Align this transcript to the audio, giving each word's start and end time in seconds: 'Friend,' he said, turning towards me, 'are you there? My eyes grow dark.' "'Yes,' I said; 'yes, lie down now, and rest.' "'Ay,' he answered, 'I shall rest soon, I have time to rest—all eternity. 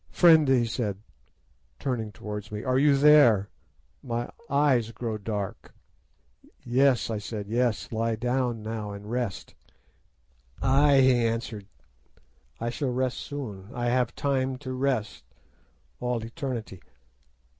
'Friend,' 0.09 0.47
he 0.47 0.65
said, 0.65 0.97
turning 1.77 2.11
towards 2.11 2.51
me, 2.51 2.63
'are 2.63 2.79
you 2.79 2.97
there? 2.97 3.49
My 4.01 4.31
eyes 4.49 4.91
grow 4.91 5.19
dark.' 5.19 5.75
"'Yes,' 6.63 7.11
I 7.11 7.19
said; 7.19 7.47
'yes, 7.47 7.91
lie 7.91 8.15
down 8.15 8.63
now, 8.63 8.93
and 8.93 9.11
rest.' 9.11 9.53
"'Ay,' 10.59 11.01
he 11.01 11.25
answered, 11.27 11.67
'I 12.59 12.69
shall 12.71 12.89
rest 12.89 13.19
soon, 13.19 13.69
I 13.75 13.89
have 13.89 14.15
time 14.15 14.57
to 14.57 14.73
rest—all 14.73 16.23
eternity. 16.25 16.81